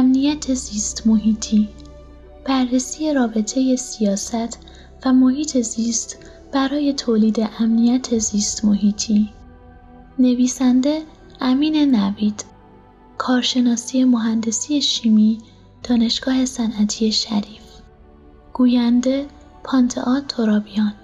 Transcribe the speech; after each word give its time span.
امنیت 0.00 0.54
زیست 0.54 1.06
محیطی 1.06 1.68
بررسی 2.44 3.14
رابطه 3.14 3.76
سیاست 3.76 4.58
و 5.04 5.12
محیط 5.12 5.58
زیست 5.60 6.18
برای 6.52 6.92
تولید 6.92 7.48
امنیت 7.58 8.18
زیست 8.18 8.64
محیطی. 8.64 9.32
نویسنده 10.18 11.02
امین 11.40 11.94
نوید 11.94 12.44
کارشناسی 13.18 14.04
مهندسی 14.04 14.82
شیمی 14.82 15.38
دانشگاه 15.82 16.44
صنعتی 16.44 17.12
شریف. 17.12 17.62
گوینده 18.52 19.26
پانتئا 19.64 20.20
ترابیان. 20.20 20.94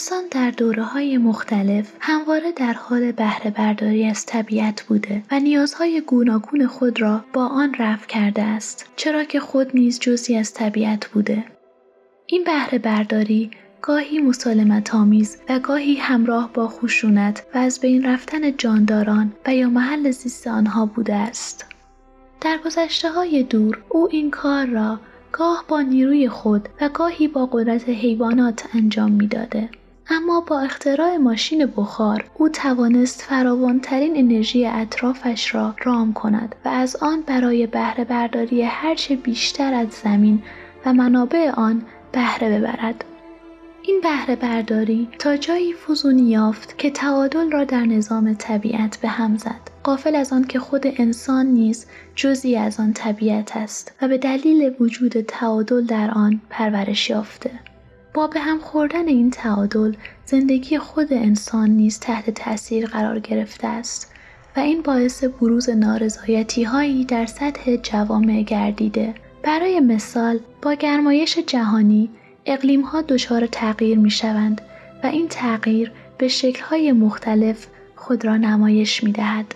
انسان 0.00 0.24
در 0.30 0.50
دوره 0.50 0.82
های 0.82 1.18
مختلف 1.18 1.92
همواره 2.00 2.52
در 2.52 2.72
حال 2.72 3.12
بهره 3.12 3.50
برداری 3.50 4.06
از 4.06 4.26
طبیعت 4.26 4.82
بوده 4.82 5.22
و 5.30 5.40
نیازهای 5.40 6.00
گوناگون 6.00 6.66
خود 6.66 7.00
را 7.00 7.24
با 7.32 7.46
آن 7.46 7.74
رفع 7.78 8.06
کرده 8.06 8.42
است 8.42 8.88
چرا 8.96 9.24
که 9.24 9.40
خود 9.40 9.70
نیز 9.74 10.00
جزی 10.00 10.36
از 10.36 10.54
طبیعت 10.54 11.06
بوده 11.06 11.44
این 12.26 12.44
بهره 12.44 12.78
برداری 12.78 13.50
گاهی 13.82 14.18
مسالمت 14.18 14.94
آمیز 14.94 15.38
و 15.48 15.58
گاهی 15.58 15.94
همراه 15.94 16.50
با 16.54 16.68
خشونت 16.68 17.42
و 17.54 17.58
از 17.58 17.80
بین 17.80 18.06
رفتن 18.06 18.56
جانداران 18.56 19.32
و 19.46 19.54
یا 19.54 19.68
محل 19.68 20.10
زیست 20.10 20.46
آنها 20.46 20.86
بوده 20.86 21.14
است 21.14 21.66
در 22.40 22.58
گذشته 22.64 23.10
های 23.10 23.42
دور 23.42 23.78
او 23.88 24.08
این 24.10 24.30
کار 24.30 24.66
را 24.66 25.00
گاه 25.32 25.64
با 25.68 25.80
نیروی 25.80 26.28
خود 26.28 26.68
و 26.80 26.88
گاهی 26.88 27.28
با 27.28 27.46
قدرت 27.46 27.88
حیوانات 27.88 28.64
انجام 28.74 29.12
می‌داده. 29.12 29.68
اما 30.12 30.40
با 30.40 30.60
اختراع 30.60 31.16
ماشین 31.16 31.66
بخار 31.66 32.24
او 32.34 32.48
توانست 32.48 33.22
فراوانترین 33.22 34.16
انرژی 34.16 34.66
اطرافش 34.66 35.54
را 35.54 35.74
رام 35.84 36.12
کند 36.12 36.54
و 36.64 36.68
از 36.68 36.96
آن 36.96 37.20
برای 37.26 37.66
بهره 37.66 38.04
برداری 38.04 38.62
هرچه 38.62 39.16
بیشتر 39.16 39.74
از 39.74 39.88
زمین 39.88 40.42
و 40.86 40.92
منابع 40.92 41.50
آن 41.50 41.82
بهره 42.12 42.58
ببرد. 42.58 43.04
این 43.82 44.00
بهره 44.02 44.36
برداری 44.36 45.08
تا 45.18 45.36
جایی 45.36 45.74
فزونی 45.74 46.30
یافت 46.30 46.78
که 46.78 46.90
تعادل 46.90 47.50
را 47.50 47.64
در 47.64 47.84
نظام 47.86 48.34
طبیعت 48.34 48.96
به 48.96 49.08
هم 49.08 49.36
زد. 49.36 49.70
قافل 49.82 50.14
از 50.14 50.32
آن 50.32 50.44
که 50.44 50.58
خود 50.58 50.82
انسان 50.86 51.46
نیز 51.46 51.86
جزی 52.14 52.56
از 52.56 52.80
آن 52.80 52.92
طبیعت 52.92 53.56
است 53.56 53.92
و 54.02 54.08
به 54.08 54.18
دلیل 54.18 54.74
وجود 54.80 55.20
تعادل 55.20 55.84
در 55.84 56.10
آن 56.10 56.40
پرورش 56.50 57.10
یافته. 57.10 57.50
با 58.14 58.26
به 58.26 58.40
هم 58.40 58.58
خوردن 58.58 59.08
این 59.08 59.30
تعادل 59.30 59.94
زندگی 60.24 60.78
خود 60.78 61.12
انسان 61.12 61.70
نیز 61.70 61.98
تحت 61.98 62.30
تاثیر 62.30 62.86
قرار 62.86 63.18
گرفته 63.18 63.68
است 63.68 64.12
و 64.56 64.60
این 64.60 64.82
باعث 64.82 65.24
بروز 65.24 65.70
نارضایتی 65.70 66.62
هایی 66.62 67.04
در 67.04 67.26
سطح 67.26 67.76
جوامع 67.76 68.42
گردیده 68.42 69.14
برای 69.42 69.80
مثال 69.80 70.40
با 70.62 70.74
گرمایش 70.74 71.38
جهانی 71.38 72.10
اقلیم 72.46 72.80
ها 72.80 73.02
دچار 73.02 73.46
تغییر 73.46 73.98
می 73.98 74.10
شوند 74.10 74.60
و 75.04 75.06
این 75.06 75.28
تغییر 75.28 75.92
به 76.18 76.28
شکل 76.28 76.62
های 76.62 76.92
مختلف 76.92 77.66
خود 77.96 78.24
را 78.24 78.36
نمایش 78.36 79.04
می 79.04 79.12
دهد. 79.12 79.54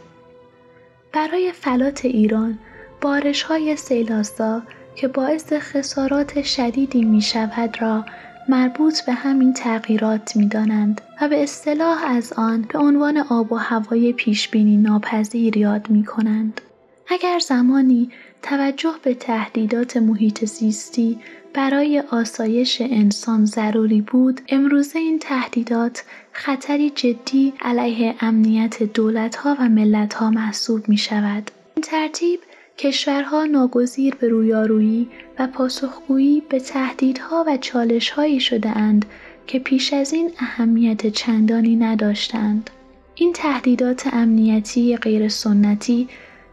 برای 1.13 1.53
فلات 1.53 2.05
ایران 2.05 2.59
بارش 3.01 3.43
های 3.43 3.77
سیلاسا 3.77 4.63
که 4.97 5.09
باعث 5.09 5.53
خسارات 5.53 6.43
شدیدی 6.43 7.05
می 7.05 7.23
شود 7.23 7.83
را 7.83 8.05
مربوط 8.49 9.01
به 9.01 9.13
همین 9.13 9.53
تغییرات 9.53 10.37
می 10.37 10.49
دانند 10.49 11.01
و 11.21 11.29
به 11.29 11.43
اصطلاح 11.43 12.05
از 12.05 12.33
آن 12.33 12.63
به 12.63 12.79
عنوان 12.79 13.19
آب 13.19 13.53
و 13.53 13.57
هوای 13.57 14.13
پیشبینی 14.13 14.77
ناپذیر 14.77 15.57
یاد 15.57 15.91
می 15.91 16.05
کنند. 16.05 16.61
اگر 17.09 17.39
زمانی 17.39 18.11
توجه 18.43 18.95
به 19.03 19.15
تهدیدات 19.15 19.97
محیط 19.97 20.45
زیستی 20.45 21.19
برای 21.55 22.03
آسایش 22.11 22.81
انسان 22.81 23.45
ضروری 23.45 24.01
بود 24.01 24.41
امروزه 24.49 24.99
این 24.99 25.19
تهدیدات 25.19 26.05
خطری 26.33 26.91
جدی 26.91 27.53
علیه 27.63 28.15
امنیت 28.21 28.83
دولتها 28.83 29.57
و 29.61 29.69
ملتها 29.69 30.31
محسوب 30.31 30.89
می 30.89 30.97
شود. 30.97 31.51
این 31.75 31.83
ترتیب 31.83 32.41
کشورها 32.79 33.45
ناگزیر 33.45 34.15
به 34.15 34.29
رویارویی 34.29 35.09
و 35.39 35.47
پاسخگویی 35.47 36.43
به 36.49 36.61
تهدیدها 36.61 37.45
و 37.47 37.57
چالشهایی 37.57 38.41
شده 38.41 38.79
اند 38.79 39.07
که 39.47 39.59
پیش 39.59 39.93
از 39.93 40.13
این 40.13 40.31
اهمیت 40.39 41.07
چندانی 41.07 41.77
نداشتند. 41.77 42.71
این 43.15 43.33
تهدیدات 43.33 44.09
امنیتی 44.13 44.97
غیر 44.97 45.29
سنتی 45.29 46.09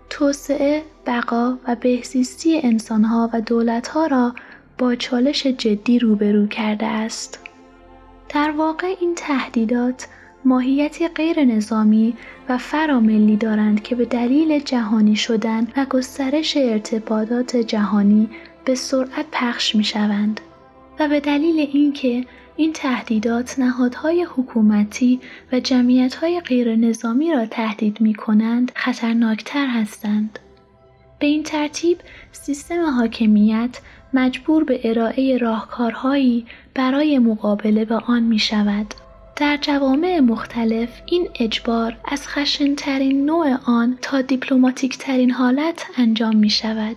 توسعه، 0.10 0.84
بقا 1.06 1.58
و 1.68 1.76
بهزیستی 1.76 2.62
انسانها 2.64 3.30
و 3.34 3.42
دولتها 3.42 4.08
را 4.08 4.36
با 4.78 4.96
چالش 4.96 5.48
جدی 5.48 6.00
روبرو 6.00 6.48
کرده 6.48 6.86
است. 6.86 7.40
در 8.30 8.52
واقع 8.52 8.96
این 9.02 9.16
تهدیدات 9.16 10.08
ماهیتی 10.46 11.08
غیر 11.08 11.44
نظامی 11.44 12.14
و 12.50 12.58
فراملی 12.58 13.38
دارند 13.38 13.84
که 13.84 13.96
به 13.96 14.06
دلیل 14.06 14.60
جهانی 14.60 15.16
شدن 15.16 15.68
و 15.78 15.86
گسترش 15.86 16.58
ارتباطات 16.58 17.56
جهانی 17.58 18.30
به 18.66 18.76
سرعت 18.76 19.26
پخش 19.32 19.76
می 19.76 19.84
شوند 19.84 20.42
و 21.00 21.08
به 21.08 21.20
دلیل 21.20 21.60
اینکه 21.74 22.26
این 22.56 22.74
تهدیدات 22.74 23.60
نهادهای 23.60 24.24
حکومتی 24.24 25.20
و 25.52 25.60
جمعیتهای 25.60 26.40
غیر 26.40 26.76
نظامی 26.76 27.32
را 27.32 27.46
تهدید 27.46 28.02
می 28.02 28.14
کنند 28.14 28.72
خطرناکتر 28.76 29.68
هستند. 29.68 30.40
به 31.20 31.28
این 31.28 31.44
ترتیب 31.44 31.98
سیستم 32.32 32.86
حاکمیت 32.86 33.80
مجبور 34.14 34.64
به 34.64 34.90
ارائه 34.90 35.38
راهکارهایی 35.38 36.46
برای 36.74 37.20
مقابله 37.20 37.86
با 37.86 38.04
آن 38.08 38.24
می 38.24 38.40
شود. 38.40 38.94
در 39.42 39.58
جوامع 39.62 40.20
مختلف 40.20 40.90
این 41.06 41.30
اجبار 41.40 41.98
از 42.06 42.28
خشنترین 42.28 43.26
نوع 43.26 43.58
آن 43.66 43.98
تا 44.02 44.22
دیپلماتیک 44.22 44.98
ترین 44.98 45.32
حالت 45.32 45.86
انجام 45.98 46.36
می 46.36 46.50
شود. 46.50 46.96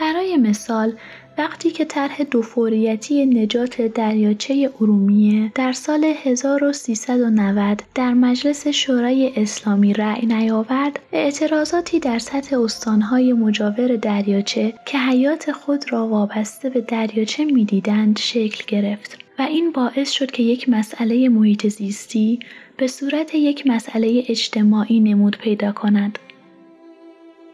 برای 0.00 0.36
مثال 0.36 0.92
وقتی 1.38 1.70
که 1.70 1.84
طرح 1.84 2.22
دوفوریتی 2.22 3.26
نجات 3.26 3.82
دریاچه 3.82 4.70
ارومیه 4.80 5.52
در 5.54 5.72
سال 5.72 6.04
1390 6.22 7.82
در 7.94 8.14
مجلس 8.14 8.68
شورای 8.68 9.32
اسلامی 9.36 9.92
رأی 9.92 10.26
نیاورد 10.26 11.00
اعتراضاتی 11.12 12.00
در 12.00 12.18
سطح 12.18 12.60
استانهای 12.60 13.32
مجاور 13.32 13.96
دریاچه 13.96 14.74
که 14.86 14.98
حیات 14.98 15.52
خود 15.52 15.92
را 15.92 16.06
وابسته 16.06 16.70
به 16.70 16.80
دریاچه 16.80 17.44
می‌دیدند 17.44 18.18
شکل 18.18 18.64
گرفت 18.66 19.29
و 19.40 19.42
این 19.42 19.72
باعث 19.72 20.10
شد 20.10 20.30
که 20.30 20.42
یک 20.42 20.68
مسئله 20.68 21.28
محیط 21.28 21.66
زیستی 21.66 22.40
به 22.76 22.86
صورت 22.86 23.34
یک 23.34 23.66
مسئله 23.66 24.24
اجتماعی 24.28 25.00
نمود 25.00 25.38
پیدا 25.38 25.72
کند 25.72 26.18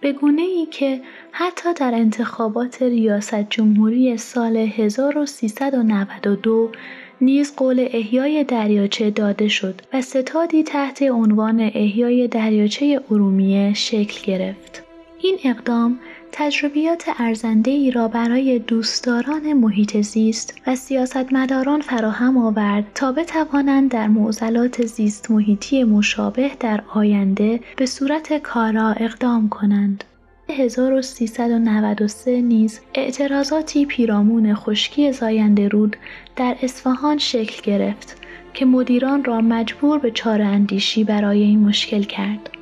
به 0.01 0.13
گونه 0.13 0.43
ای 0.43 0.67
که 0.71 1.01
حتی 1.33 1.75
در 1.75 1.95
انتخابات 1.95 2.83
ریاست 2.83 3.51
جمهوری 3.51 4.17
سال 4.17 4.57
1392 4.57 6.73
نیز 7.21 7.57
قول 7.57 7.89
احیای 7.91 8.45
دریاچه 8.45 9.11
داده 9.11 9.49
شد 9.49 9.81
و 9.93 10.03
ستادی 10.03 10.63
تحت 10.63 11.03
عنوان 11.03 11.61
احیای 11.61 12.29
دریاچه 12.29 13.01
ارومیه 13.11 13.75
شکل 13.75 14.33
گرفت. 14.33 14.83
این 15.23 15.39
اقدام 15.45 15.99
تجربیات 16.33 17.05
ارزنده 17.19 17.71
ای 17.71 17.91
را 17.91 18.09
برای 18.09 18.59
دوستداران 18.59 19.53
محیط 19.53 20.01
زیست 20.01 20.55
و 20.67 20.77
سیاستمداران 20.77 21.81
فراهم 21.81 22.39
آورد 22.39 22.85
تا 22.95 23.13
بتوانند 23.13 23.91
در 23.91 24.09
معضلات 24.09 24.87
زیست 24.87 25.31
محیطی 25.31 25.85
مشابه 25.85 26.51
در 26.61 26.81
آینده 26.95 27.61
به 27.77 27.87
صورت 27.87 28.39
کارا 28.39 28.91
اقدام 28.91 29.49
کنند. 29.49 30.05
1393 30.49 32.41
نیز 32.41 32.81
اعتراضاتی 32.95 33.87
پیرامون 33.87 34.55
خشکی 34.55 35.13
زاینده 35.13 35.69
رود 35.69 35.97
در 36.37 36.57
اصفهان 36.63 37.19
شکل 37.19 37.63
گرفت 37.63 38.17
که 38.55 38.65
مدیران 38.65 39.25
را 39.25 39.41
مجبور 39.41 39.99
به 39.99 40.11
چاره 40.11 40.45
اندیشی 40.45 41.05
برای 41.05 41.43
این 41.43 41.59
مشکل 41.59 42.03
کرد. 42.03 42.56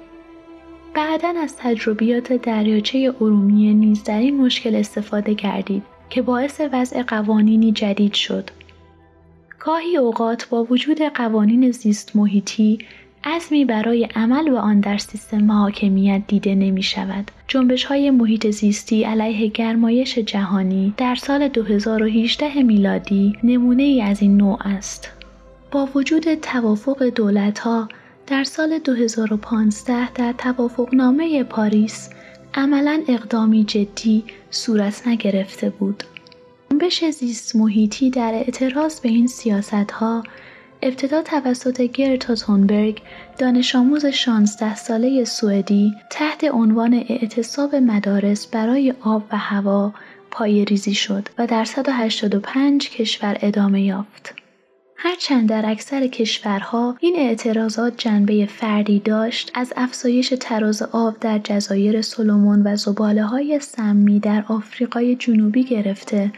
بعدا 0.95 1.35
از 1.43 1.57
تجربیات 1.57 2.33
دریاچه 2.33 3.15
ارومیه 3.21 3.73
نیز 3.73 4.05
در 4.05 4.19
این 4.19 4.41
مشکل 4.41 4.75
استفاده 4.75 5.35
گردید 5.35 5.83
که 6.11 6.23
باعث 6.23 6.61
وضع 6.73 7.03
قوانینی 7.03 7.73
جدید 7.73 8.15
شد. 8.15 8.51
گاهی 9.59 9.97
اوقات 9.97 10.49
با 10.49 10.65
وجود 10.65 11.03
قوانین 11.03 11.71
زیست 11.71 12.17
محیطی 12.17 12.79
عزمی 13.25 13.65
برای 13.65 14.09
عمل 14.17 14.51
به 14.51 14.59
آن 14.59 14.81
در 14.81 14.99
سیستم 14.99 15.53
حاکمیت 15.53 16.23
دیده 16.29 16.55
نمی 16.55 16.83
شود. 16.83 17.31
جنبش 17.49 17.85
های 17.85 18.11
محیط 18.11 18.51
زیستی 18.51 19.05
علیه 19.05 19.49
گرمایش 19.49 20.19
جهانی 20.19 20.95
در 20.97 21.15
سال 21.15 21.49
2018 21.49 22.63
میلادی 22.63 23.33
نمونه 23.43 23.83
ای 23.83 24.03
از 24.03 24.23
این 24.23 24.37
نوع 24.37 24.59
است. 24.61 25.11
با 25.71 25.89
وجود 25.95 26.35
توافق 26.35 27.05
دولت 27.05 27.59
ها 27.59 27.89
در 28.27 28.45
سال 28.45 28.79
2015 28.79 30.13
در 30.13 30.33
توافقنامه 30.33 31.45
پاریس 31.45 32.11
عملا 32.55 33.03
اقدامی 33.09 33.65
جدی 33.65 34.25
صورت 34.51 35.09
نگرفته 35.09 35.71
بود. 35.71 36.05
جنبش 36.71 37.05
زیست 37.05 37.57
محیطی 37.57 38.11
در 38.11 38.35
اعتراض 38.35 39.01
به 39.01 39.09
این 39.09 39.27
سیاست 39.27 39.91
ها 39.93 40.23
ابتدا 40.83 41.23
توسط 41.23 41.81
گرتا 41.81 42.35
تونبرگ 42.35 43.03
دانش 43.39 43.77
آموز 43.77 44.07
16 44.07 44.75
ساله 44.75 45.25
سوئدی 45.25 45.93
تحت 46.11 46.45
عنوان 46.45 46.95
اعتصاب 46.95 47.75
مدارس 47.75 48.47
برای 48.47 48.95
آب 49.01 49.25
و 49.33 49.37
هوا 49.37 49.93
پای 50.31 50.65
ریزی 50.65 50.95
شد 50.95 51.29
و 51.39 51.47
در 51.47 51.65
185 51.65 52.91
کشور 52.91 53.39
ادامه 53.41 53.83
یافت. 53.83 54.44
هرچند 55.07 55.49
در 55.49 55.71
اکثر 55.71 56.07
کشورها 56.07 56.97
این 57.01 57.17
اعتراضات 57.19 57.95
جنبه 57.97 58.47
فردی 58.47 58.99
داشت 59.01 59.51
از 59.55 59.73
افزایش 59.77 60.35
تراز 60.41 60.83
آب 60.83 61.21
در 61.21 61.39
جزایر 61.39 62.03
سلومون 62.03 62.63
و 62.63 62.77
زباله 62.77 63.25
های 63.25 63.61
سمی 63.61 64.21
در 64.21 64.45
آفریقای 64.49 65.17
جنوبی 65.17 65.65
گرفته 65.65 66.33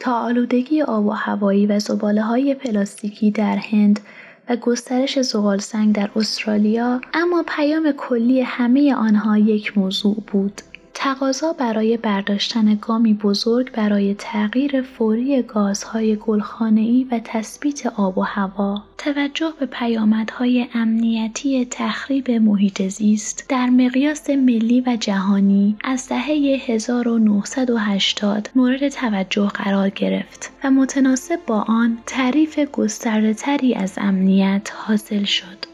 تا 0.00 0.20
آلودگی 0.20 0.82
آب 0.82 1.06
و 1.06 1.10
هوایی 1.10 1.66
و 1.66 1.78
زباله 1.78 2.22
های 2.22 2.54
پلاستیکی 2.54 3.30
در 3.30 3.56
هند 3.56 4.00
و 4.48 4.56
گسترش 4.56 5.20
زغالسنگ 5.20 5.94
در 5.94 6.10
استرالیا 6.16 7.00
اما 7.14 7.44
پیام 7.56 7.92
کلی 7.92 8.40
همه 8.40 8.94
آنها 8.94 9.38
یک 9.38 9.78
موضوع 9.78 10.16
بود. 10.26 10.62
تقاضا 11.02 11.52
برای 11.52 11.96
برداشتن 11.96 12.74
گامی 12.74 13.14
بزرگ 13.14 13.72
برای 13.72 14.14
تغییر 14.18 14.82
فوری 14.82 15.42
گازهای 15.42 16.16
گلخانه‌ای 16.16 17.06
و 17.10 17.20
تثبیت 17.24 17.86
آب 17.86 18.18
و 18.18 18.22
هوا 18.22 18.82
توجه 18.98 19.52
به 19.60 19.66
پیامدهای 19.66 20.66
امنیتی 20.74 21.64
تخریب 21.70 22.30
محیط 22.30 22.82
زیست 22.82 23.46
در 23.48 23.66
مقیاس 23.70 24.30
ملی 24.30 24.80
و 24.80 24.96
جهانی 25.00 25.76
از 25.84 26.08
دهه 26.08 26.60
1980 26.66 28.50
مورد 28.54 28.88
توجه 28.88 29.46
قرار 29.46 29.90
گرفت 29.90 30.50
و 30.64 30.70
متناسب 30.70 31.38
با 31.46 31.60
آن 31.68 31.98
تعریف 32.06 32.58
گسترده 32.58 33.34
از 33.76 33.94
امنیت 33.96 34.72
حاصل 34.74 35.24
شد. 35.24 35.69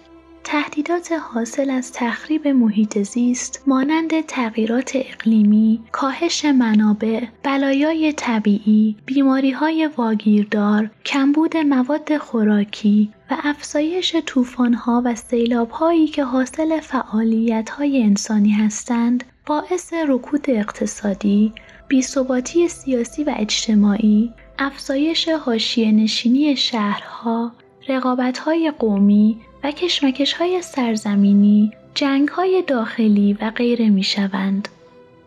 تهدیدات 0.48 1.12
حاصل 1.12 1.70
از 1.70 1.92
تخریب 1.92 2.48
محیط 2.48 2.98
زیست 2.98 3.62
مانند 3.66 4.20
تغییرات 4.20 4.92
اقلیمی، 4.94 5.80
کاهش 5.92 6.44
منابع، 6.44 7.24
بلایای 7.42 8.12
طبیعی، 8.12 8.96
بیماریهای 9.06 9.90
واگیردار، 9.96 10.90
کمبود 11.06 11.56
مواد 11.56 12.18
خوراکی 12.18 13.10
و 13.30 13.36
افزایش 13.44 14.16
طوفان‌ها 14.26 15.02
و 15.04 15.14
سیلاب‌هایی 15.14 16.06
که 16.06 16.24
حاصل 16.24 16.80
فعالیت‌های 16.80 18.02
انسانی 18.02 18.50
هستند، 18.50 19.24
باعث 19.46 19.92
رکود 20.08 20.44
اقتصادی، 20.48 21.52
بیثباتی 21.88 22.68
سیاسی 22.68 23.24
و 23.24 23.34
اجتماعی، 23.36 24.32
افزایش 24.58 25.28
حاشیه 25.28 25.92
نشینی 25.92 26.56
شهرها، 26.56 27.52
رقابت‌های 27.88 28.72
قومی 28.78 29.38
کشمکش 29.70 30.32
های 30.32 30.62
سرزمینی، 30.62 31.72
جنگ 31.94 32.28
های 32.28 32.64
داخلی 32.66 33.32
و 33.40 33.50
غیره 33.50 33.90
می 33.90 34.02
شوند. 34.02 34.68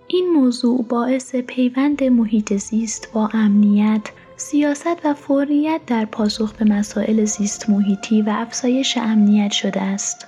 این 0.08 0.30
موضوع 0.30 0.86
باعث 0.90 1.36
پیوند 1.36 2.04
محیط 2.04 2.54
زیست 2.54 3.14
با 3.14 3.30
امنیت، 3.34 4.02
سیاست 4.38 5.06
و 5.06 5.14
فوریت 5.14 5.82
در 5.88 6.06
پاسخ 6.06 6.54
به 6.54 6.66
مسائل 6.66 7.26
زیست 7.26 7.70
محیطی 7.70 8.22
و 8.22 8.30
افزایش 8.30 8.98
امنیت 8.98 9.52
شده 9.52 9.82
است. 9.82 10.28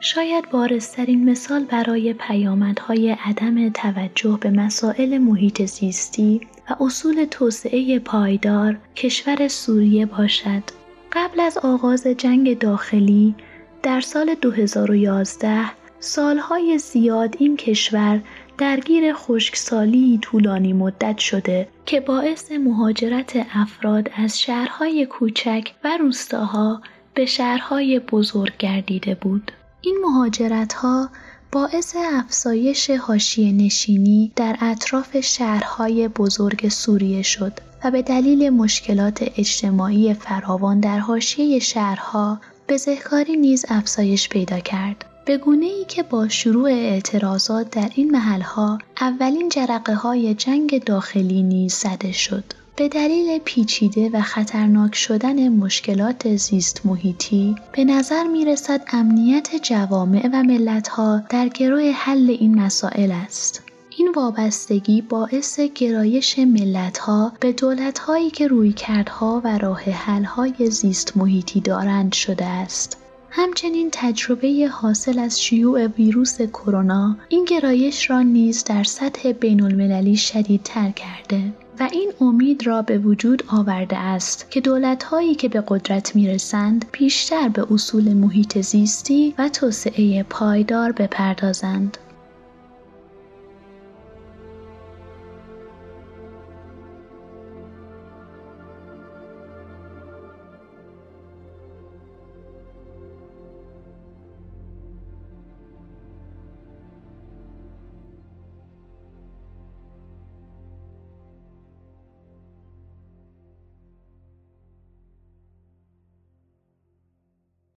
شاید 0.00 0.50
بارزترین 0.50 1.30
مثال 1.30 1.64
برای 1.64 2.12
پیامدهای 2.12 3.16
عدم 3.24 3.68
توجه 3.68 4.38
به 4.40 4.50
مسائل 4.50 5.18
محیط 5.18 5.62
زیستی 5.64 6.40
و 6.70 6.84
اصول 6.84 7.24
توسعه 7.24 7.98
پایدار 7.98 8.76
کشور 8.96 9.48
سوریه 9.48 10.06
باشد. 10.06 10.62
قبل 11.12 11.40
از 11.40 11.58
آغاز 11.58 12.06
جنگ 12.06 12.58
داخلی 12.58 13.34
در 13.82 14.00
سال 14.00 14.34
2011 14.34 15.70
سالهای 16.00 16.78
زیاد 16.78 17.36
این 17.38 17.56
کشور 17.56 18.20
درگیر 18.58 19.12
خشکسالی 19.14 20.18
طولانی 20.22 20.72
مدت 20.72 21.18
شده 21.18 21.68
که 21.86 22.00
باعث 22.00 22.52
مهاجرت 22.52 23.46
افراد 23.54 24.10
از 24.16 24.40
شهرهای 24.40 25.06
کوچک 25.06 25.72
و 25.84 25.96
روستاها 25.96 26.82
به 27.14 27.26
شهرهای 27.26 27.98
بزرگ 27.98 28.52
گردیده 28.58 29.14
بود. 29.14 29.52
این 29.80 29.98
مهاجرت 30.02 30.72
ها 30.72 31.08
باعث 31.52 31.96
افزایش 31.96 32.90
حاشیه 32.90 33.52
نشینی 33.52 34.32
در 34.36 34.56
اطراف 34.60 35.20
شهرهای 35.20 36.08
بزرگ 36.08 36.68
سوریه 36.68 37.22
شد 37.22 37.52
و 37.84 37.90
به 37.90 38.02
دلیل 38.02 38.50
مشکلات 38.50 39.32
اجتماعی 39.36 40.14
فراوان 40.14 40.80
در 40.80 40.98
حاشیه 40.98 41.58
شهرها 41.58 42.40
بزهکاری 42.68 43.36
نیز 43.36 43.64
افزایش 43.68 44.28
پیدا 44.28 44.58
کرد. 44.58 45.04
به 45.24 45.38
گونه 45.38 45.66
ای 45.66 45.84
که 45.84 46.02
با 46.02 46.28
شروع 46.28 46.70
اعتراضات 46.70 47.70
در 47.70 47.90
این 47.94 48.10
محلها 48.10 48.78
اولین 49.00 49.48
جرقه 49.48 49.94
های 49.94 50.34
جنگ 50.34 50.84
داخلی 50.84 51.42
نیز 51.42 51.74
زده 51.74 52.12
شد. 52.12 52.44
به 52.76 52.88
دلیل 52.88 53.38
پیچیده 53.38 54.10
و 54.12 54.20
خطرناک 54.20 54.94
شدن 54.94 55.48
مشکلات 55.48 56.36
زیست 56.36 56.86
محیطی 56.86 57.56
به 57.72 57.84
نظر 57.84 58.24
می 58.24 58.44
رسد 58.44 58.80
امنیت 58.92 59.48
جوامع 59.62 60.28
و 60.32 60.42
ملتها 60.42 61.22
در 61.30 61.48
گروه 61.48 61.92
حل 61.96 62.30
این 62.30 62.60
مسائل 62.60 63.12
است. 63.12 63.62
این 63.98 64.12
وابستگی 64.16 65.02
باعث 65.02 65.60
گرایش 65.60 66.38
ملتها 66.38 67.32
به 67.40 67.52
دولتهایی 67.52 68.30
که 68.30 68.46
رویکردها 68.46 69.40
و 69.44 69.58
راه 69.58 69.80
حلهای 69.80 70.70
زیست 70.70 71.16
محیطی 71.16 71.60
دارند 71.60 72.12
شده 72.12 72.44
است. 72.44 72.96
همچنین 73.30 73.88
تجربه 73.92 74.68
حاصل 74.72 75.18
از 75.18 75.42
شیوع 75.42 75.86
ویروس 75.86 76.42
کرونا 76.42 77.16
این 77.28 77.44
گرایش 77.44 78.10
را 78.10 78.22
نیز 78.22 78.64
در 78.64 78.84
سطح 78.84 79.32
بین 79.32 79.62
المللی 79.62 80.16
شدیدتر 80.16 80.90
کرده 80.90 81.52
و 81.80 81.88
این 81.92 82.12
امید 82.20 82.66
را 82.66 82.82
به 82.82 82.98
وجود 82.98 83.44
آورده 83.48 83.96
است 83.96 84.50
که 84.50 84.60
دولتهایی 84.60 85.34
که 85.34 85.48
به 85.48 85.64
قدرت 85.68 86.16
می‌رسند 86.16 86.84
بیشتر 86.92 87.48
به 87.48 87.72
اصول 87.72 88.12
محیط 88.12 88.60
زیستی 88.60 89.34
و 89.38 89.48
توسعه 89.48 90.22
پایدار 90.22 90.92
بپردازند. 90.92 91.98